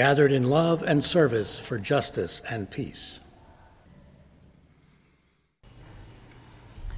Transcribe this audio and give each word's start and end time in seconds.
gathered 0.00 0.32
in 0.32 0.48
love 0.48 0.82
and 0.82 1.04
service 1.04 1.58
for 1.58 1.78
justice 1.78 2.40
and 2.50 2.70
peace. 2.70 3.20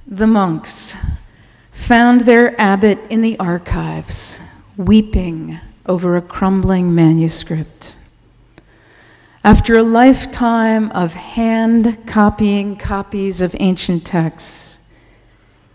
The 0.07 0.25
monks 0.25 0.95
found 1.73 2.21
their 2.21 2.57
abbot 2.57 3.01
in 3.09 3.19
the 3.19 3.37
archives, 3.39 4.39
weeping 4.77 5.59
over 5.85 6.15
a 6.15 6.21
crumbling 6.21 6.95
manuscript. 6.95 7.97
After 9.43 9.77
a 9.77 9.83
lifetime 9.83 10.89
of 10.91 11.13
hand 11.13 12.07
copying 12.07 12.77
copies 12.77 13.41
of 13.41 13.53
ancient 13.59 14.05
texts, 14.05 14.79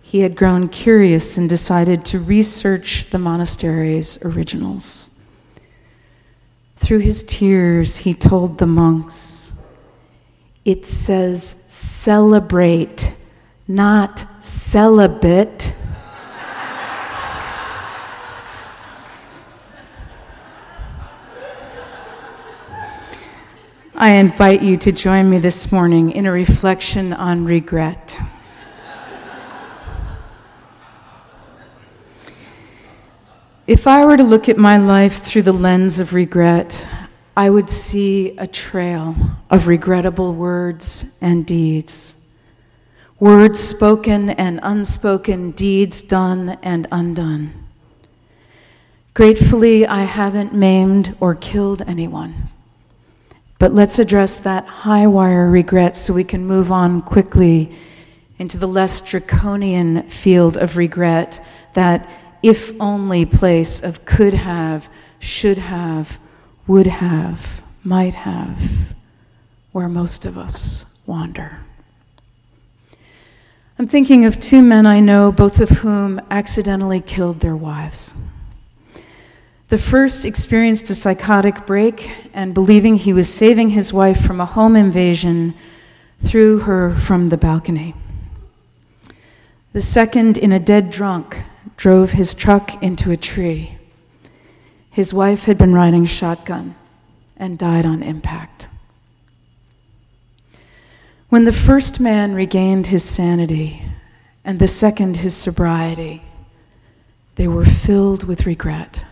he 0.01 0.21
had 0.21 0.35
grown 0.35 0.71
curious 0.71 1.37
and 1.37 1.47
decided 1.47 2.07
to 2.07 2.19
research 2.19 3.11
the 3.11 3.19
monastery's 3.19 4.19
originals. 4.25 5.11
Through 6.79 7.01
his 7.01 7.23
tears, 7.23 7.99
he 7.99 8.15
told 8.15 8.59
the 8.59 8.67
monks, 8.67 9.53
It 10.65 10.87
says 10.87 11.65
celebrate, 11.67 13.13
not 13.67 14.25
celibate. 14.43 15.75
I 23.95 24.13
invite 24.13 24.63
you 24.63 24.77
to 24.77 24.93
join 24.93 25.29
me 25.29 25.41
this 25.41 25.73
morning 25.73 26.13
in 26.13 26.25
a 26.25 26.33
reflection 26.33 27.13
on 27.13 27.45
regret. 27.45 28.17
If 33.69 33.87
I 33.87 34.07
were 34.07 34.17
to 34.17 34.25
look 34.25 34.49
at 34.49 34.57
my 34.57 34.79
life 34.79 35.23
through 35.23 35.43
the 35.43 35.53
lens 35.53 36.01
of 36.01 36.15
regret, 36.15 36.89
I 37.37 37.51
would 37.51 37.69
see 37.69 38.35
a 38.39 38.47
trail 38.47 39.15
of 39.51 39.67
regrettable 39.67 40.33
words 40.33 41.19
and 41.21 41.45
deeds. 41.45 42.15
Words 43.21 43.61
spoken 43.61 44.31
and 44.31 44.59
unspoken, 44.63 45.51
deeds 45.51 46.01
done 46.01 46.57
and 46.63 46.87
undone. 46.91 47.53
Gratefully, 49.13 49.87
I 49.87 50.05
haven't 50.05 50.55
maimed 50.55 51.15
or 51.21 51.35
killed 51.35 51.83
anyone. 51.87 52.49
But 53.59 53.75
let's 53.75 53.99
address 53.99 54.39
that 54.39 54.65
high 54.65 55.07
wire 55.07 55.51
regret 55.51 55.95
so 55.95 56.15
we 56.15 56.25
can 56.25 56.47
move 56.47 56.73
on 56.73 57.03
quickly 57.03 57.77
into 58.39 58.57
the 58.57 58.67
less 58.67 59.03
draconian 59.03 60.09
field 60.09 60.57
of 60.57 60.79
regret 60.79 61.45
that 61.75 62.09
if 62.43 62.73
only 62.81 63.25
place 63.25 63.83
of 63.83 64.05
could 64.05 64.35
have, 64.35 64.89
should 65.19 65.59
have, 65.59 66.19
would 66.67 66.87
have, 66.87 67.63
might 67.83 68.15
have, 68.15 68.95
where 69.73 69.89
most 69.89 70.25
of 70.25 70.39
us 70.39 70.85
wander. 71.07 71.59
I'm 73.79 73.87
thinking 73.87 74.25
of 74.25 74.41
two 74.41 74.63
men 74.63 74.87
I 74.87 75.01
know, 75.01 75.31
both 75.31 75.61
of 75.61 75.69
whom 75.69 76.21
accidentally 76.31 77.01
killed 77.01 77.41
their 77.41 77.57
wives. 77.57 78.13
The 79.69 79.79
first 79.79 80.25
experienced 80.25 80.91
a 80.91 80.95
psychotic 80.95 81.67
break 81.67 82.11
and, 82.33 82.55
believing 82.55 82.97
he 82.97 83.13
was 83.13 83.33
saving 83.33 83.71
his 83.71 83.93
wife 83.93 84.21
from 84.21 84.41
a 84.41 84.47
home 84.47 84.75
invasion, 84.75 85.55
threw 86.21 86.61
her 86.61 86.97
from 86.97 87.29
the 87.29 87.37
balcony. 87.37 87.95
The 89.75 89.81
second, 89.81 90.39
in 90.39 90.53
a 90.53 90.59
dead 90.59 90.91
drunk, 90.91 91.45
drove 91.79 92.11
his 92.11 92.35
truck 92.35 92.83
into 92.83 93.11
a 93.11 93.17
tree. 93.17 93.79
His 94.91 95.15
wife 95.15 95.45
had 95.45 95.57
been 95.57 95.73
riding 95.73 96.05
shotgun 96.05 96.75
and 97.37 97.57
died 97.57 97.87
on 97.87 98.03
impact. 98.03 98.69
When 101.29 101.45
the 101.45 101.53
first 101.53 102.01
man 102.01 102.35
regained 102.35 102.89
his 102.89 103.05
sanity 103.05 103.83
and 104.45 104.59
the 104.59 104.67
second 104.67 105.19
his 105.19 105.37
sobriety, 105.37 106.23
they 107.37 107.47
were 107.47 107.65
filled 107.65 108.25
with 108.25 108.45
regret. 108.45 109.07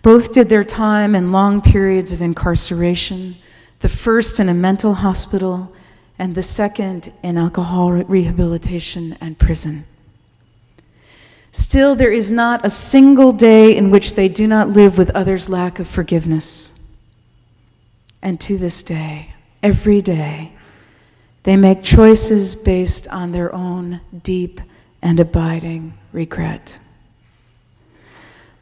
Both 0.00 0.32
did 0.32 0.48
their 0.48 0.62
time 0.62 1.16
in 1.16 1.32
long 1.32 1.60
periods 1.60 2.12
of 2.12 2.22
incarceration, 2.22 3.34
the 3.80 3.88
first 3.88 4.38
in 4.38 4.48
a 4.48 4.54
mental 4.54 4.94
hospital, 4.94 5.74
and 6.16 6.36
the 6.36 6.44
second 6.44 7.12
in 7.24 7.36
alcohol 7.36 7.90
rehabilitation 7.90 9.18
and 9.20 9.36
prison. 9.36 9.84
Still, 11.50 11.94
there 11.94 12.12
is 12.12 12.30
not 12.30 12.64
a 12.64 12.70
single 12.70 13.32
day 13.32 13.74
in 13.76 13.90
which 13.90 14.14
they 14.14 14.28
do 14.28 14.46
not 14.46 14.68
live 14.68 14.98
with 14.98 15.10
others' 15.10 15.48
lack 15.48 15.78
of 15.78 15.88
forgiveness. 15.88 16.78
And 18.20 18.40
to 18.40 18.58
this 18.58 18.82
day, 18.82 19.34
every 19.62 20.02
day, 20.02 20.52
they 21.44 21.56
make 21.56 21.82
choices 21.82 22.54
based 22.54 23.08
on 23.08 23.32
their 23.32 23.54
own 23.54 24.00
deep 24.22 24.60
and 25.00 25.18
abiding 25.18 25.94
regret. 26.12 26.78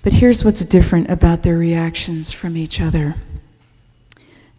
But 0.02 0.14
here's 0.14 0.44
what's 0.44 0.64
different 0.64 1.10
about 1.10 1.42
their 1.42 1.58
reactions 1.58 2.30
from 2.30 2.56
each 2.56 2.80
other. 2.80 3.16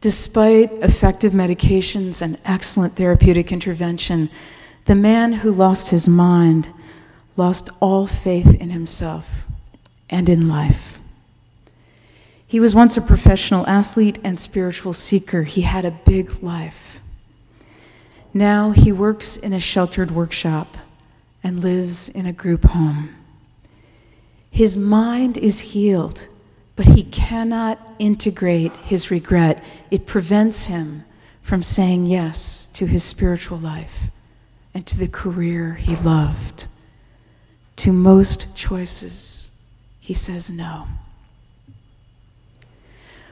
Despite 0.01 0.71
effective 0.83 1.31
medications 1.31 2.21
and 2.21 2.37
excellent 2.43 2.93
therapeutic 2.97 3.51
intervention, 3.51 4.29
the 4.85 4.95
man 4.95 5.31
who 5.31 5.51
lost 5.51 5.89
his 5.89 6.07
mind 6.07 6.69
lost 7.37 7.69
all 7.79 8.07
faith 8.07 8.55
in 8.59 8.71
himself 8.71 9.45
and 10.09 10.27
in 10.27 10.49
life. 10.49 10.99
He 12.45 12.59
was 12.59 12.73
once 12.73 12.95
a 12.97 13.01
professional 13.01 13.67
athlete 13.67 14.19
and 14.23 14.39
spiritual 14.39 14.93
seeker. 14.93 15.43
He 15.43 15.61
had 15.61 15.85
a 15.85 15.91
big 15.91 16.41
life. 16.41 17.01
Now 18.33 18.71
he 18.71 18.91
works 18.91 19.35
in 19.37 19.53
a 19.53 19.59
sheltered 19.59 20.11
workshop 20.11 20.77
and 21.43 21.61
lives 21.61 22.09
in 22.09 22.25
a 22.25 22.33
group 22.33 22.65
home. 22.65 23.15
His 24.49 24.77
mind 24.77 25.37
is 25.37 25.59
healed, 25.59 26.27
but 26.75 26.87
he 26.87 27.03
cannot 27.03 27.79
integrate 27.99 28.75
his 28.77 29.11
regret. 29.11 29.63
It 29.91 30.05
prevents 30.05 30.67
him 30.67 31.03
from 31.41 31.63
saying 31.63 32.05
yes 32.05 32.65
to 32.73 32.85
his 32.85 33.03
spiritual 33.03 33.57
life 33.57 34.09
and 34.73 34.85
to 34.85 34.97
the 34.97 35.07
career 35.07 35.75
he 35.75 35.95
loved. 35.97 36.67
To 37.77 37.91
most 37.91 38.55
choices, 38.55 39.63
he 39.99 40.13
says 40.13 40.49
no. 40.49 40.87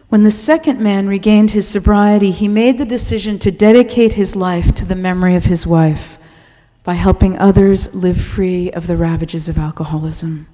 When 0.09 0.21
the 0.21 0.31
second 0.31 0.79
man 0.79 1.07
regained 1.07 1.51
his 1.51 1.67
sobriety, 1.67 2.31
he 2.31 2.47
made 2.47 2.77
the 2.77 2.85
decision 2.85 3.39
to 3.39 3.51
dedicate 3.51 4.13
his 4.13 4.35
life 4.35 4.73
to 4.75 4.85
the 4.85 4.95
memory 4.95 5.35
of 5.35 5.45
his 5.45 5.65
wife 5.67 6.17
by 6.83 6.93
helping 6.93 7.37
others 7.37 7.93
live 7.95 8.21
free 8.21 8.71
of 8.71 8.87
the 8.87 8.95
ravages 8.95 9.49
of 9.49 9.57
alcoholism. 9.57 10.47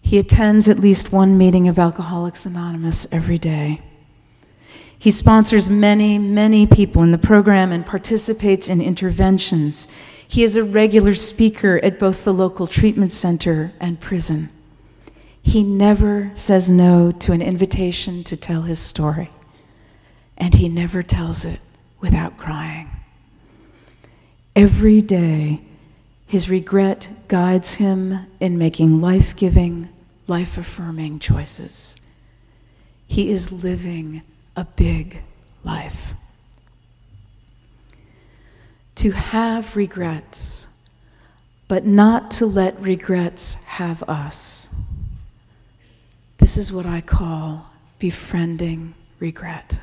He 0.00 0.18
attends 0.18 0.68
at 0.68 0.78
least 0.78 1.12
one 1.12 1.36
meeting 1.36 1.68
of 1.68 1.78
Alcoholics 1.78 2.46
Anonymous 2.46 3.06
every 3.12 3.36
day. 3.36 3.82
He 4.98 5.10
sponsors 5.10 5.68
many, 5.68 6.18
many 6.18 6.66
people 6.66 7.02
in 7.02 7.10
the 7.10 7.18
program 7.18 7.72
and 7.72 7.84
participates 7.84 8.68
in 8.68 8.80
interventions. 8.80 9.88
He 10.30 10.44
is 10.44 10.56
a 10.56 10.62
regular 10.62 11.14
speaker 11.14 11.80
at 11.82 11.98
both 11.98 12.22
the 12.22 12.32
local 12.32 12.68
treatment 12.68 13.10
center 13.10 13.72
and 13.80 13.98
prison. 13.98 14.48
He 15.42 15.64
never 15.64 16.30
says 16.36 16.70
no 16.70 17.10
to 17.10 17.32
an 17.32 17.42
invitation 17.42 18.22
to 18.22 18.36
tell 18.36 18.62
his 18.62 18.78
story, 18.78 19.28
and 20.38 20.54
he 20.54 20.68
never 20.68 21.02
tells 21.02 21.44
it 21.44 21.58
without 21.98 22.38
crying. 22.38 22.90
Every 24.54 25.00
day, 25.00 25.62
his 26.28 26.48
regret 26.48 27.08
guides 27.26 27.74
him 27.74 28.26
in 28.38 28.56
making 28.56 29.00
life 29.00 29.34
giving, 29.34 29.88
life 30.28 30.56
affirming 30.56 31.18
choices. 31.18 31.96
He 33.08 33.32
is 33.32 33.64
living 33.64 34.22
a 34.54 34.64
big 34.64 35.22
life 35.64 35.89
to 39.00 39.12
have 39.12 39.76
regrets, 39.76 40.68
but 41.68 41.86
not 41.86 42.30
to 42.30 42.44
let 42.44 42.78
regrets 42.82 43.54
have 43.64 44.02
us. 44.02 44.68
This 46.36 46.58
is 46.58 46.70
what 46.70 46.84
I 46.84 47.00
call 47.00 47.70
befriending 47.98 48.92
regret. 49.18 49.80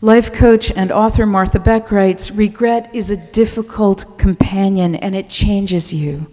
Life 0.00 0.32
coach 0.32 0.70
and 0.70 0.90
author 0.90 1.26
Martha 1.26 1.58
Beck 1.58 1.90
writes 1.90 2.30
Regret 2.30 2.88
is 2.94 3.10
a 3.10 3.18
difficult 3.32 4.18
companion 4.18 4.94
and 4.94 5.14
it 5.14 5.28
changes 5.28 5.92
you, 5.92 6.26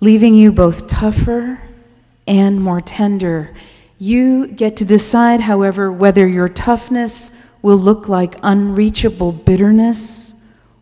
leaving 0.00 0.34
you 0.34 0.50
both 0.50 0.86
tougher 0.86 1.60
and 2.26 2.58
more 2.58 2.80
tender. 2.80 3.54
You 3.98 4.46
get 4.46 4.78
to 4.78 4.86
decide, 4.86 5.42
however, 5.42 5.92
whether 5.92 6.26
your 6.26 6.48
toughness 6.48 7.49
will 7.62 7.76
look 7.76 8.08
like 8.08 8.36
unreachable 8.42 9.32
bitterness 9.32 10.34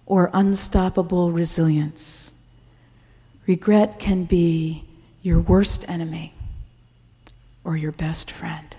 or 0.07 0.31
unstoppable 0.33 1.31
resilience. 1.31 2.33
Regret 3.47 3.99
can 3.99 4.25
be 4.25 4.85
your 5.23 5.41
worst 5.41 5.89
enemy 5.89 6.35
or 7.65 7.77
your 7.77 7.93
best 7.93 8.31
friend. 8.31 8.77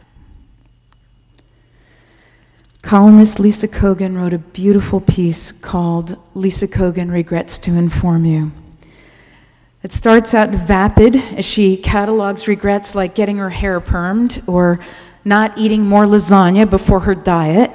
Columnist 2.82 3.40
Lisa 3.40 3.68
Kogan 3.68 4.16
wrote 4.16 4.34
a 4.34 4.38
beautiful 4.40 5.02
piece 5.02 5.52
called 5.52 6.18
Lisa 6.34 6.68
Kogan 6.68 7.12
Regrets 7.12 7.58
to 7.60 7.76
Inform 7.76 8.26
You. 8.26 8.52
It 9.84 9.92
starts 9.92 10.34
out 10.34 10.50
vapid 10.50 11.16
as 11.16 11.46
she 11.46 11.78
catalogs 11.78 12.48
regrets 12.48 12.96
like 12.96 13.16
getting 13.16 13.38
her 13.38 13.50
hair 13.50 13.80
permed 13.80 14.48
or 14.48 14.80
not 15.24 15.58
eating 15.58 15.84
more 15.84 16.06
lasagna 16.06 16.70
before 16.70 17.02
her 17.02 17.16
diet. 17.16 17.72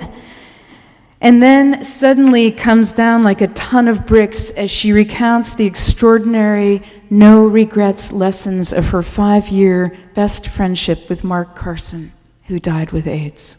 And 1.25 1.43
then 1.43 1.83
suddenly 1.83 2.51
comes 2.53 2.93
down 2.93 3.23
like 3.23 3.41
a 3.41 3.47
ton 3.47 3.89
of 3.89 4.05
bricks 4.05 4.51
as 4.51 4.71
she 4.71 4.93
recounts 4.93 5.55
the 5.55 5.65
extraordinary 5.65 6.83
no 7.09 7.47
regrets 7.47 8.13
lessons 8.13 8.75
of 8.75 8.89
her 8.89 9.03
five 9.03 9.49
year 9.49 9.97
best 10.13 10.47
friendship 10.47 11.09
with 11.09 11.25
Mark 11.25 11.57
Carson, 11.57 12.13
who 12.49 12.59
died 12.59 12.91
with 12.91 13.07
AIDS. 13.07 13.57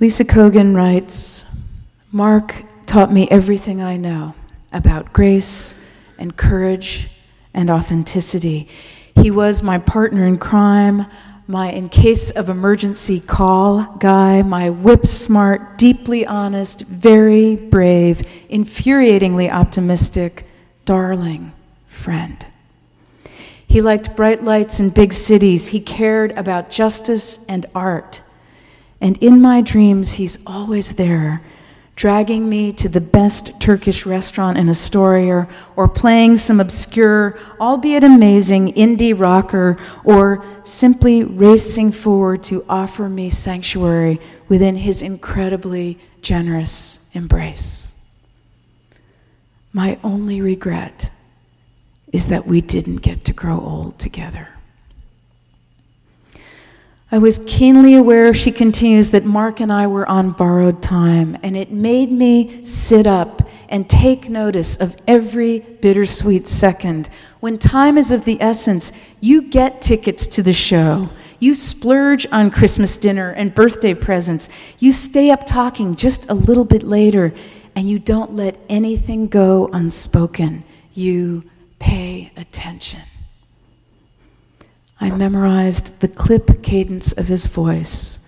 Lisa 0.00 0.24
Kogan 0.24 0.74
writes 0.74 1.46
Mark 2.10 2.64
taught 2.84 3.12
me 3.12 3.28
everything 3.30 3.80
I 3.80 3.96
know 3.96 4.34
about 4.72 5.12
grace 5.12 5.80
and 6.18 6.36
courage 6.36 7.10
and 7.54 7.70
authenticity. 7.70 8.68
He 9.14 9.30
was 9.30 9.62
my 9.62 9.78
partner 9.78 10.26
in 10.26 10.36
crime, 10.38 11.06
my 11.46 11.70
in 11.70 11.88
case 11.88 12.30
of 12.30 12.48
emergency 12.48 13.20
call 13.20 13.84
guy, 13.98 14.42
my 14.42 14.70
whip 14.70 15.06
smart, 15.06 15.76
deeply 15.76 16.26
honest, 16.26 16.82
very 16.82 17.54
brave, 17.54 18.22
infuriatingly 18.48 19.50
optimistic, 19.50 20.46
darling 20.84 21.52
friend. 21.86 22.46
He 23.66 23.82
liked 23.82 24.16
bright 24.16 24.44
lights 24.44 24.78
and 24.78 24.94
big 24.94 25.12
cities. 25.12 25.68
He 25.68 25.80
cared 25.80 26.32
about 26.32 26.70
justice 26.70 27.44
and 27.46 27.66
art. 27.74 28.22
And 29.00 29.16
in 29.18 29.42
my 29.42 29.60
dreams, 29.60 30.14
he's 30.14 30.44
always 30.46 30.94
there 30.94 31.42
dragging 31.96 32.48
me 32.48 32.72
to 32.72 32.88
the 32.88 33.00
best 33.00 33.60
Turkish 33.60 34.04
restaurant 34.04 34.58
in 34.58 34.68
Astoria, 34.68 35.48
or 35.76 35.88
playing 35.88 36.36
some 36.36 36.58
obscure, 36.58 37.38
albeit 37.60 38.02
amazing, 38.02 38.72
indie 38.74 39.18
rocker, 39.18 39.78
or 40.02 40.44
simply 40.64 41.22
racing 41.22 41.92
forward 41.92 42.42
to 42.42 42.64
offer 42.68 43.08
me 43.08 43.30
sanctuary 43.30 44.20
within 44.48 44.76
his 44.76 45.02
incredibly 45.02 45.98
generous 46.20 47.10
embrace. 47.14 47.92
My 49.72 49.98
only 50.02 50.40
regret 50.40 51.10
is 52.12 52.28
that 52.28 52.46
we 52.46 52.60
didn't 52.60 53.02
get 53.02 53.24
to 53.24 53.32
grow 53.32 53.60
old 53.60 53.98
together. 53.98 54.53
I 57.14 57.18
was 57.18 57.40
keenly 57.46 57.94
aware, 57.94 58.34
she 58.34 58.50
continues, 58.50 59.12
that 59.12 59.24
Mark 59.24 59.60
and 59.60 59.72
I 59.72 59.86
were 59.86 60.04
on 60.08 60.30
borrowed 60.30 60.82
time, 60.82 61.38
and 61.44 61.56
it 61.56 61.70
made 61.70 62.10
me 62.10 62.64
sit 62.64 63.06
up 63.06 63.48
and 63.68 63.88
take 63.88 64.28
notice 64.28 64.76
of 64.76 65.00
every 65.06 65.60
bittersweet 65.60 66.48
second. 66.48 67.08
When 67.38 67.56
time 67.56 67.98
is 67.98 68.10
of 68.10 68.24
the 68.24 68.42
essence, 68.42 68.90
you 69.20 69.42
get 69.42 69.80
tickets 69.80 70.26
to 70.26 70.42
the 70.42 70.52
show. 70.52 71.08
You 71.38 71.54
splurge 71.54 72.26
on 72.32 72.50
Christmas 72.50 72.96
dinner 72.96 73.30
and 73.30 73.54
birthday 73.54 73.94
presents. 73.94 74.48
You 74.80 74.92
stay 74.92 75.30
up 75.30 75.46
talking 75.46 75.94
just 75.94 76.28
a 76.28 76.34
little 76.34 76.64
bit 76.64 76.82
later, 76.82 77.32
and 77.76 77.88
you 77.88 78.00
don't 78.00 78.32
let 78.32 78.58
anything 78.68 79.28
go 79.28 79.70
unspoken. 79.72 80.64
You 80.92 81.44
pay 81.78 82.32
attention. 82.36 83.02
I 85.00 85.10
memorized 85.10 86.00
the 86.00 86.08
clip 86.08 86.62
cadence 86.62 87.12
of 87.12 87.28
his 87.28 87.46
voice 87.46 88.20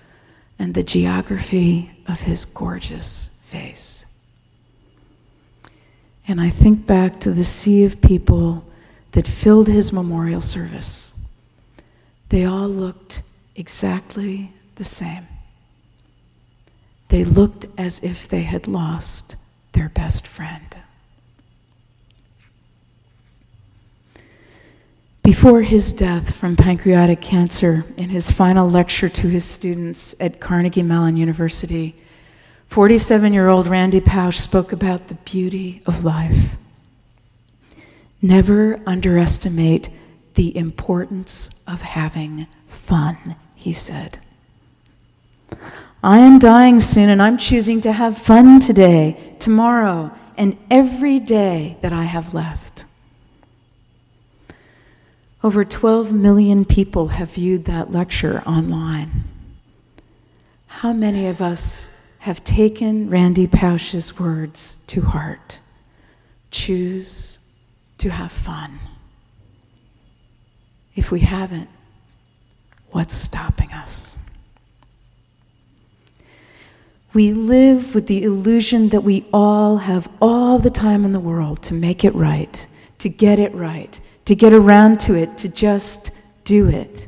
and 0.58 0.74
the 0.74 0.82
geography 0.82 1.92
of 2.06 2.22
his 2.22 2.44
gorgeous 2.44 3.30
face. 3.44 4.06
And 6.28 6.40
I 6.40 6.50
think 6.50 6.86
back 6.86 7.20
to 7.20 7.30
the 7.30 7.44
sea 7.44 7.84
of 7.84 8.00
people 8.00 8.64
that 9.12 9.26
filled 9.26 9.68
his 9.68 9.92
memorial 9.92 10.40
service. 10.40 11.14
They 12.28 12.44
all 12.44 12.68
looked 12.68 13.22
exactly 13.54 14.52
the 14.74 14.84
same. 14.84 15.26
They 17.08 17.24
looked 17.24 17.66
as 17.78 18.02
if 18.02 18.28
they 18.28 18.42
had 18.42 18.66
lost 18.66 19.36
their 19.72 19.88
best 19.88 20.26
friend. 20.26 20.76
Before 25.26 25.62
his 25.62 25.92
death 25.92 26.36
from 26.36 26.54
pancreatic 26.54 27.20
cancer, 27.20 27.84
in 27.96 28.10
his 28.10 28.30
final 28.30 28.70
lecture 28.70 29.08
to 29.08 29.26
his 29.26 29.44
students 29.44 30.14
at 30.20 30.38
Carnegie 30.38 30.84
Mellon 30.84 31.16
University, 31.16 31.96
47 32.68 33.32
year 33.32 33.48
old 33.48 33.66
Randy 33.66 34.00
Pausch 34.00 34.38
spoke 34.38 34.70
about 34.70 35.08
the 35.08 35.16
beauty 35.16 35.82
of 35.84 36.04
life. 36.04 36.56
Never 38.22 38.80
underestimate 38.86 39.88
the 40.34 40.56
importance 40.56 41.60
of 41.66 41.82
having 41.82 42.46
fun, 42.68 43.34
he 43.56 43.72
said. 43.72 44.20
I 46.04 46.18
am 46.18 46.38
dying 46.38 46.78
soon, 46.78 47.08
and 47.08 47.20
I'm 47.20 47.36
choosing 47.36 47.80
to 47.80 47.90
have 47.90 48.16
fun 48.16 48.60
today, 48.60 49.34
tomorrow, 49.40 50.12
and 50.38 50.56
every 50.70 51.18
day 51.18 51.78
that 51.80 51.92
I 51.92 52.04
have 52.04 52.32
left. 52.32 52.75
Over 55.46 55.64
12 55.64 56.12
million 56.12 56.64
people 56.64 57.06
have 57.06 57.34
viewed 57.34 57.66
that 57.66 57.92
lecture 57.92 58.42
online. 58.44 59.22
How 60.66 60.92
many 60.92 61.28
of 61.28 61.40
us 61.40 62.04
have 62.18 62.42
taken 62.42 63.08
Randy 63.08 63.46
Pausch's 63.46 64.18
words 64.18 64.76
to 64.88 65.02
heart? 65.02 65.60
Choose 66.50 67.38
to 67.98 68.10
have 68.10 68.32
fun. 68.32 68.80
If 70.96 71.12
we 71.12 71.20
haven't, 71.20 71.68
what's 72.90 73.14
stopping 73.14 73.72
us? 73.72 74.18
We 77.14 77.32
live 77.32 77.94
with 77.94 78.08
the 78.08 78.24
illusion 78.24 78.88
that 78.88 79.04
we 79.04 79.24
all 79.32 79.76
have 79.76 80.10
all 80.20 80.58
the 80.58 80.70
time 80.70 81.04
in 81.04 81.12
the 81.12 81.20
world 81.20 81.62
to 81.62 81.72
make 81.72 82.04
it 82.04 82.16
right, 82.16 82.66
to 82.98 83.08
get 83.08 83.38
it 83.38 83.54
right, 83.54 84.00
to 84.26 84.34
get 84.34 84.52
around 84.52 85.00
to 85.00 85.14
it, 85.14 85.38
to 85.38 85.48
just 85.48 86.10
do 86.44 86.68
it. 86.68 87.06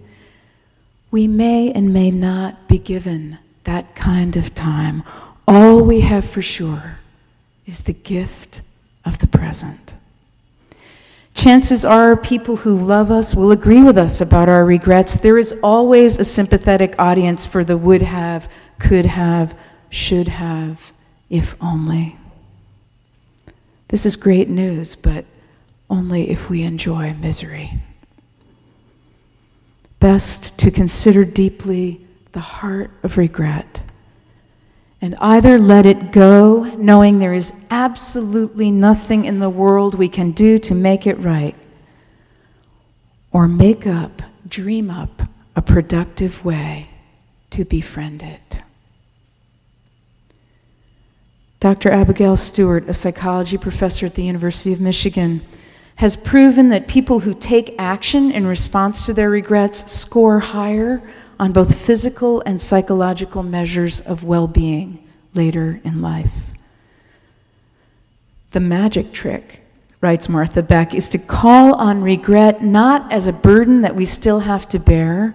We 1.10 1.28
may 1.28 1.70
and 1.70 1.92
may 1.92 2.10
not 2.10 2.68
be 2.68 2.78
given 2.78 3.38
that 3.64 3.94
kind 3.94 4.36
of 4.36 4.54
time. 4.54 5.02
All 5.46 5.82
we 5.82 6.00
have 6.00 6.28
for 6.28 6.42
sure 6.42 6.98
is 7.66 7.82
the 7.82 7.92
gift 7.92 8.62
of 9.04 9.18
the 9.18 9.26
present. 9.26 9.94
Chances 11.34 11.84
are 11.84 12.16
people 12.16 12.56
who 12.56 12.76
love 12.76 13.10
us 13.10 13.34
will 13.34 13.52
agree 13.52 13.82
with 13.82 13.96
us 13.96 14.20
about 14.20 14.48
our 14.48 14.64
regrets. 14.64 15.16
There 15.20 15.38
is 15.38 15.58
always 15.62 16.18
a 16.18 16.24
sympathetic 16.24 16.94
audience 16.98 17.46
for 17.46 17.62
the 17.62 17.76
would 17.76 18.02
have, 18.02 18.50
could 18.78 19.06
have, 19.06 19.56
should 19.88 20.28
have, 20.28 20.92
if 21.30 21.54
only. 21.60 22.16
This 23.88 24.04
is 24.04 24.16
great 24.16 24.48
news, 24.48 24.96
but 24.96 25.24
only 25.90 26.30
if 26.30 26.50
we 26.50 26.62
enjoy 26.62 27.14
misery. 27.14 27.74
Best 30.00 30.58
to 30.58 30.70
consider 30.70 31.24
deeply 31.24 32.00
the 32.32 32.40
heart 32.40 32.90
of 33.02 33.18
regret 33.18 33.80
and 35.00 35.14
either 35.20 35.58
let 35.58 35.86
it 35.86 36.10
go, 36.10 36.64
knowing 36.76 37.18
there 37.18 37.34
is 37.34 37.52
absolutely 37.70 38.70
nothing 38.70 39.24
in 39.24 39.38
the 39.38 39.50
world 39.50 39.94
we 39.94 40.08
can 40.08 40.32
do 40.32 40.58
to 40.58 40.74
make 40.74 41.06
it 41.06 41.14
right, 41.18 41.54
or 43.30 43.46
make 43.46 43.86
up, 43.86 44.22
dream 44.48 44.90
up 44.90 45.22
a 45.54 45.62
productive 45.62 46.44
way 46.44 46.88
to 47.50 47.64
befriend 47.64 48.22
it. 48.22 48.62
Dr. 51.60 51.90
Abigail 51.90 52.36
Stewart, 52.36 52.88
a 52.88 52.94
psychology 52.94 53.58
professor 53.58 54.06
at 54.06 54.14
the 54.14 54.22
University 54.22 54.72
of 54.72 54.80
Michigan, 54.80 55.44
has 55.98 56.16
proven 56.16 56.68
that 56.68 56.86
people 56.86 57.20
who 57.20 57.34
take 57.34 57.74
action 57.76 58.30
in 58.30 58.46
response 58.46 59.04
to 59.04 59.12
their 59.12 59.28
regrets 59.28 59.90
score 59.90 60.38
higher 60.38 61.02
on 61.40 61.52
both 61.52 61.76
physical 61.76 62.40
and 62.46 62.60
psychological 62.60 63.42
measures 63.42 64.00
of 64.00 64.22
well 64.22 64.46
being 64.46 65.04
later 65.34 65.80
in 65.82 66.00
life. 66.00 66.52
The 68.52 68.60
magic 68.60 69.12
trick, 69.12 69.64
writes 70.00 70.28
Martha 70.28 70.62
Beck, 70.62 70.94
is 70.94 71.08
to 71.08 71.18
call 71.18 71.74
on 71.74 72.00
regret 72.00 72.62
not 72.62 73.12
as 73.12 73.26
a 73.26 73.32
burden 73.32 73.80
that 73.82 73.96
we 73.96 74.04
still 74.04 74.40
have 74.40 74.68
to 74.68 74.78
bear, 74.78 75.34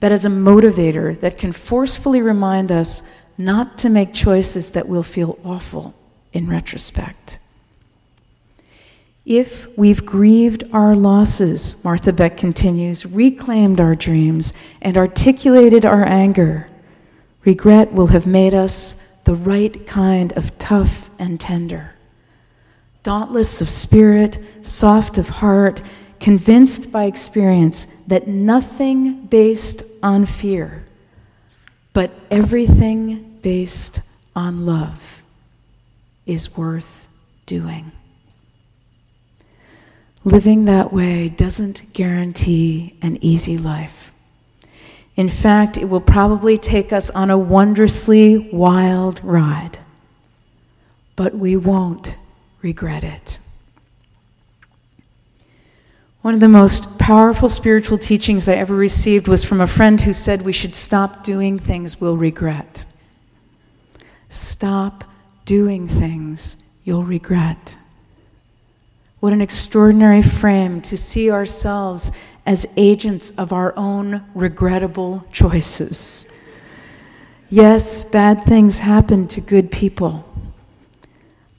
but 0.00 0.10
as 0.10 0.24
a 0.24 0.28
motivator 0.28 1.18
that 1.20 1.38
can 1.38 1.52
forcefully 1.52 2.20
remind 2.20 2.72
us 2.72 3.08
not 3.38 3.78
to 3.78 3.88
make 3.88 4.12
choices 4.12 4.70
that 4.70 4.88
will 4.88 5.04
feel 5.04 5.38
awful 5.44 5.94
in 6.32 6.48
retrospect. 6.48 7.38
If 9.30 9.68
we've 9.78 10.04
grieved 10.04 10.64
our 10.72 10.96
losses, 10.96 11.84
Martha 11.84 12.12
Beck 12.12 12.36
continues, 12.36 13.06
reclaimed 13.06 13.80
our 13.80 13.94
dreams, 13.94 14.52
and 14.82 14.98
articulated 14.98 15.86
our 15.86 16.04
anger, 16.04 16.68
regret 17.44 17.92
will 17.92 18.08
have 18.08 18.26
made 18.26 18.54
us 18.54 18.94
the 19.22 19.36
right 19.36 19.86
kind 19.86 20.32
of 20.32 20.58
tough 20.58 21.10
and 21.16 21.38
tender. 21.38 21.94
Dauntless 23.04 23.60
of 23.60 23.70
spirit, 23.70 24.36
soft 24.62 25.16
of 25.16 25.28
heart, 25.28 25.80
convinced 26.18 26.90
by 26.90 27.04
experience 27.04 27.84
that 28.08 28.26
nothing 28.26 29.26
based 29.26 29.84
on 30.02 30.26
fear, 30.26 30.84
but 31.92 32.10
everything 32.32 33.38
based 33.42 34.00
on 34.34 34.66
love 34.66 35.22
is 36.26 36.56
worth 36.56 37.06
doing. 37.46 37.92
Living 40.24 40.66
that 40.66 40.92
way 40.92 41.28
doesn't 41.30 41.92
guarantee 41.94 42.94
an 43.00 43.16
easy 43.22 43.56
life. 43.56 44.12
In 45.16 45.28
fact, 45.28 45.78
it 45.78 45.86
will 45.86 46.00
probably 46.00 46.58
take 46.58 46.92
us 46.92 47.10
on 47.10 47.30
a 47.30 47.38
wondrously 47.38 48.50
wild 48.52 49.22
ride, 49.24 49.78
but 51.16 51.34
we 51.34 51.56
won't 51.56 52.16
regret 52.62 53.02
it. 53.02 53.38
One 56.22 56.34
of 56.34 56.40
the 56.40 56.48
most 56.48 56.98
powerful 56.98 57.48
spiritual 57.48 57.96
teachings 57.96 58.46
I 58.46 58.54
ever 58.54 58.74
received 58.74 59.26
was 59.26 59.42
from 59.42 59.62
a 59.62 59.66
friend 59.66 59.98
who 59.98 60.12
said 60.12 60.42
we 60.42 60.52
should 60.52 60.74
stop 60.74 61.24
doing 61.24 61.58
things 61.58 61.98
we'll 61.98 62.18
regret. 62.18 62.84
Stop 64.28 65.04
doing 65.46 65.88
things 65.88 66.62
you'll 66.84 67.04
regret. 67.04 67.76
What 69.20 69.34
an 69.34 69.42
extraordinary 69.42 70.22
frame 70.22 70.80
to 70.82 70.96
see 70.96 71.30
ourselves 71.30 72.10
as 72.46 72.66
agents 72.76 73.30
of 73.32 73.52
our 73.52 73.74
own 73.76 74.24
regrettable 74.34 75.26
choices. 75.30 76.32
Yes, 77.50 78.02
bad 78.02 78.44
things 78.44 78.78
happen 78.78 79.28
to 79.28 79.40
good 79.42 79.70
people, 79.70 80.24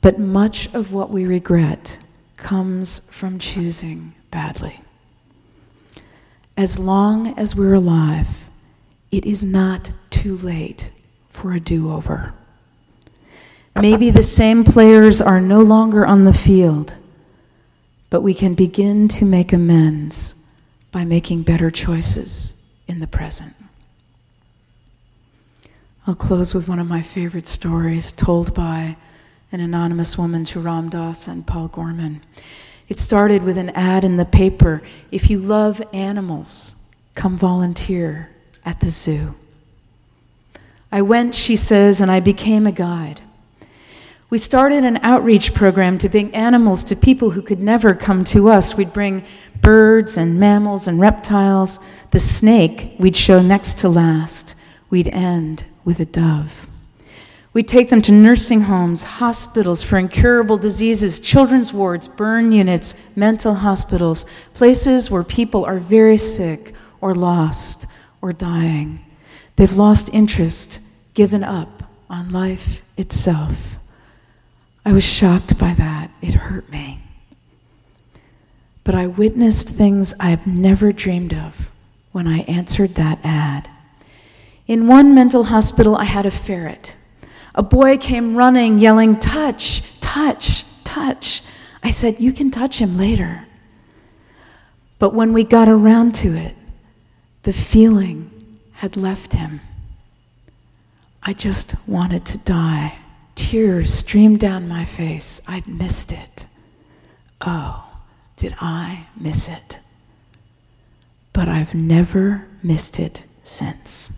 but 0.02 0.18
much 0.18 0.74
of 0.74 0.92
what 0.92 1.12
we 1.12 1.26
regret 1.26 2.00
comes 2.36 3.00
from 3.12 3.38
choosing 3.38 4.16
badly. 4.32 4.82
As 6.58 6.80
long 6.80 7.38
as 7.38 7.56
we're 7.56 7.76
alive, 7.76 8.28
it 9.12 9.26
is 9.26 9.44
not 9.44 9.92
too 10.10 10.36
late 10.38 10.92
for 11.30 11.54
a 11.54 11.60
do 11.60 11.92
over. 11.92 12.34
Maybe 13.80 14.10
the 14.10 14.24
same 14.24 14.64
players 14.64 15.22
are 15.22 15.40
no 15.40 15.62
longer 15.62 16.06
on 16.06 16.24
the 16.24 16.34
field 16.34 16.96
but 18.12 18.22
we 18.22 18.34
can 18.36 18.54
begin 18.54 19.08
to 19.08 19.26
make 19.26 19.52
amends 19.54 20.36
by 20.92 21.06
making 21.06 21.42
better 21.42 21.72
choices 21.72 22.70
in 22.86 23.00
the 23.00 23.08
present. 23.08 23.56
I'll 26.06 26.14
close 26.14 26.54
with 26.54 26.68
one 26.68 26.78
of 26.78 26.88
my 26.88 27.02
favorite 27.02 27.48
stories 27.48 28.12
told 28.12 28.54
by 28.54 28.98
an 29.52 29.62
anonymous 29.62 30.18
woman 30.18 30.44
to 30.46 30.60
Ram 30.60 30.90
Dass 30.90 31.28
and 31.28 31.48
Paul 31.48 31.70
Gorman. 31.70 32.22
It 32.90 33.00
started 33.00 33.44
with 33.44 33.58
an 33.58 33.70
ad 33.70 34.04
in 34.04 34.18
the 34.18 34.26
paper 34.26 34.82
If 35.10 35.30
you 35.30 35.40
love 35.40 35.82
animals, 35.94 36.76
come 37.16 37.38
volunteer 37.38 38.30
at 38.66 38.82
the 38.82 38.90
zoo. 38.90 39.36
I 40.92 41.02
went, 41.02 41.34
she 41.34 41.56
says, 41.56 42.02
and 42.02 42.12
I 42.12 42.20
became 42.20 42.68
a 42.68 42.74
guide. 42.74 43.22
We 44.32 44.38
started 44.38 44.86
an 44.86 44.98
outreach 45.04 45.54
program 45.54 45.98
to 45.98 46.08
bring 46.08 46.34
animals 46.34 46.86
to 46.86 46.96
people 46.96 47.32
who 47.32 47.42
could 47.42 47.60
never 47.60 47.94
come 47.94 48.24
to 48.24 48.48
us. 48.48 48.78
We'd 48.78 48.94
bring 48.94 49.26
birds 49.60 50.16
and 50.16 50.40
mammals 50.40 50.88
and 50.88 51.02
reptiles. 51.02 51.82
The 52.12 52.20
snake 52.20 52.96
we'd 52.98 53.18
show 53.18 53.42
next 53.42 53.78
to 53.80 53.90
last. 53.90 54.56
We'd 54.90 55.10
end 55.10 55.66
with 55.84 56.00
a 56.00 56.06
dove. 56.06 56.66
We'd 57.52 57.68
take 57.68 57.90
them 57.90 58.02
to 58.04 58.14
nursing 58.14 58.62
homes, 58.62 59.04
hospitals 59.04 59.84
for 59.84 59.98
incurable 59.98 60.58
diseases, 60.58 61.20
children's 61.20 61.74
wards, 61.74 62.08
burn 62.08 62.54
units, 62.54 63.18
mental 63.18 63.56
hospitals, 63.56 64.26
places 64.54 65.12
where 65.12 65.26
people 65.26 65.66
are 65.66 65.78
very 65.78 66.18
sick 66.18 66.74
or 67.02 67.14
lost 67.14 67.86
or 68.22 68.32
dying. 68.32 69.04
They've 69.58 69.74
lost 69.74 70.10
interest, 70.14 70.80
given 71.16 71.44
up 71.44 71.84
on 72.10 72.30
life 72.30 72.82
itself. 72.96 73.78
I 74.84 74.94
was 74.94 75.04
shocked 75.04 75.58
by 75.58 75.74
that. 75.74 76.12
It 76.22 76.34
hurt 76.34 76.70
me. 76.72 77.00
But 78.84 78.96
I 78.96 79.08
witnessed 79.08 79.70
things 79.70 80.14
I've 80.20 80.48
never 80.48 80.92
dreamed 80.92 81.34
of 81.34 81.72
when 82.12 82.28
I 82.28 82.40
answered 82.42 82.96
that 82.96 83.20
ad. 83.24 83.70
In 84.68 84.88
one 84.88 85.14
mental 85.14 85.46
hospital, 85.46 85.96
I 85.96 86.06
had 86.06 86.26
a 86.26 86.32
ferret. 86.32 86.96
A 87.54 87.62
boy 87.62 87.98
came 87.98 88.36
running, 88.36 88.80
yelling, 88.80 89.20
Touch, 89.20 89.84
touch, 90.00 90.64
touch. 90.84 91.42
I 91.84 91.90
said, 91.90 92.20
You 92.20 92.32
can 92.34 92.50
touch 92.50 92.80
him 92.80 92.98
later. 92.98 93.46
But 94.98 95.14
when 95.14 95.34
we 95.34 95.44
got 95.44 95.68
around 95.68 96.16
to 96.16 96.36
it, 96.36 96.56
the 97.44 97.54
feeling 97.54 98.30
had 98.74 98.98
left 98.98 99.34
him. 99.34 99.62
I 101.24 101.34
just 101.34 101.76
wanted 101.88 102.26
to 102.28 102.38
die. 102.40 103.01
Tears 103.36 103.94
streamed 103.94 104.40
down 104.40 104.68
my 104.68 104.84
face. 104.84 105.42
I'd 105.48 105.68
missed 105.68 106.12
it. 106.12 106.48
Oh, 107.42 107.88
did 108.36 108.56
I 108.60 109.08
miss 109.16 109.50
it? 109.50 109.80
But 111.34 111.48
I've 111.48 111.74
never 111.74 112.48
missed 112.62 113.00
it 113.00 113.24
since. 113.44 114.12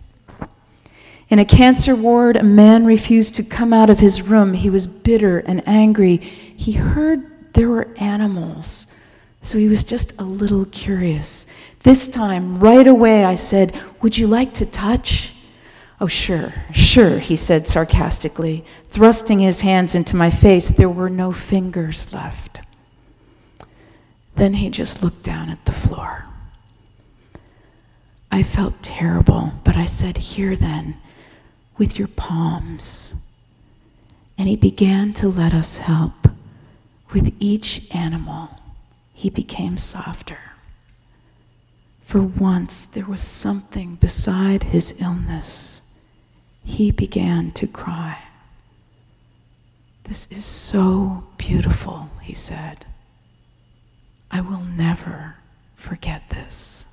In 1.30 1.38
a 1.38 1.44
cancer 1.44 1.96
ward, 1.96 2.36
a 2.36 2.42
man 2.42 2.84
refused 2.84 3.34
to 3.36 3.42
come 3.42 3.72
out 3.72 3.90
of 3.90 3.98
his 3.98 4.22
room. 4.22 4.54
He 4.54 4.70
was 4.70 4.86
bitter 4.86 5.38
and 5.40 5.66
angry. 5.66 6.18
He 6.18 6.72
heard 6.72 7.52
there 7.54 7.68
were 7.68 7.88
animals, 7.96 8.86
so 9.42 9.58
he 9.58 9.68
was 9.68 9.84
just 9.84 10.18
a 10.20 10.24
little 10.24 10.64
curious. 10.66 11.46
This 11.82 12.08
time, 12.08 12.60
right 12.60 12.86
away, 12.86 13.24
I 13.24 13.34
said, 13.34 13.78
Would 14.00 14.16
you 14.16 14.26
like 14.26 14.54
to 14.54 14.66
touch? 14.66 15.33
Oh, 16.04 16.06
sure, 16.06 16.52
sure, 16.70 17.18
he 17.18 17.34
said 17.34 17.66
sarcastically, 17.66 18.62
thrusting 18.88 19.38
his 19.38 19.62
hands 19.62 19.94
into 19.94 20.16
my 20.16 20.28
face. 20.28 20.68
There 20.68 20.90
were 20.90 21.08
no 21.08 21.32
fingers 21.32 22.12
left. 22.12 22.60
Then 24.34 24.52
he 24.52 24.68
just 24.68 25.02
looked 25.02 25.22
down 25.22 25.48
at 25.48 25.64
the 25.64 25.72
floor. 25.72 26.26
I 28.30 28.42
felt 28.42 28.82
terrible, 28.82 29.54
but 29.64 29.78
I 29.78 29.86
said, 29.86 30.18
Here 30.18 30.54
then, 30.54 30.98
with 31.78 31.98
your 31.98 32.08
palms. 32.08 33.14
And 34.36 34.46
he 34.46 34.56
began 34.56 35.14
to 35.14 35.28
let 35.30 35.54
us 35.54 35.78
help. 35.78 36.28
With 37.14 37.34
each 37.40 37.88
animal, 37.94 38.50
he 39.14 39.30
became 39.30 39.78
softer. 39.78 40.52
For 42.02 42.20
once, 42.20 42.84
there 42.84 43.06
was 43.06 43.22
something 43.22 43.94
beside 43.94 44.64
his 44.64 45.00
illness 45.00 45.80
he 46.64 46.90
began 46.90 47.52
to 47.52 47.66
cry. 47.66 48.18
This 50.04 50.26
is 50.30 50.44
so 50.44 51.24
beautiful, 51.38 52.10
he 52.22 52.34
said. 52.34 52.86
I 54.30 54.40
will 54.40 54.60
never 54.60 55.36
forget 55.76 56.30
this. 56.30 56.86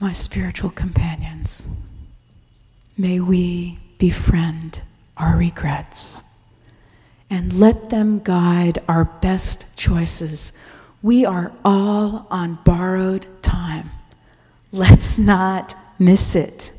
My 0.00 0.12
spiritual 0.12 0.70
companions, 0.70 1.64
may 2.96 3.20
we 3.20 3.78
befriend 3.98 4.82
our 5.16 5.36
regrets 5.36 6.24
and 7.30 7.52
let 7.52 7.90
them 7.90 8.20
guide 8.22 8.78
our 8.88 9.04
best 9.04 9.66
choices. 9.76 10.52
We 11.02 11.24
are 11.24 11.52
all 11.64 12.26
on 12.30 12.58
borrowed 12.64 13.26
time. 13.42 13.90
Let's 14.74 15.20
not 15.20 15.76
miss 16.00 16.34
it. 16.34 16.72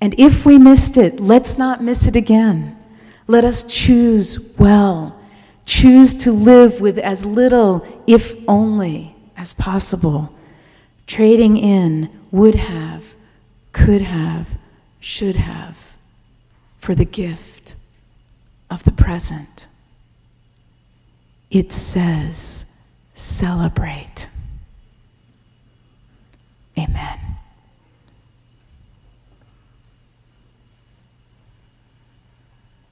And 0.00 0.14
if 0.16 0.46
we 0.46 0.58
missed 0.58 0.96
it, 0.96 1.18
let's 1.18 1.58
not 1.58 1.82
miss 1.82 2.06
it 2.06 2.14
again. 2.14 2.78
Let 3.26 3.44
us 3.44 3.64
choose 3.64 4.56
well. 4.56 5.20
Choose 5.66 6.14
to 6.14 6.30
live 6.30 6.80
with 6.80 6.96
as 6.98 7.26
little, 7.26 7.84
if 8.06 8.36
only, 8.46 9.16
as 9.36 9.52
possible, 9.52 10.32
trading 11.08 11.56
in 11.56 12.10
would 12.30 12.54
have, 12.54 13.16
could 13.72 14.02
have, 14.02 14.56
should 15.00 15.34
have 15.34 15.96
for 16.78 16.94
the 16.94 17.04
gift 17.04 17.74
of 18.70 18.84
the 18.84 18.92
present. 18.92 19.66
It 21.50 21.72
says, 21.72 22.72
celebrate. 23.14 24.28
Amen. 26.78 27.37